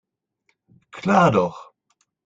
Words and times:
Klar 0.89 1.29
doch. 1.31 1.73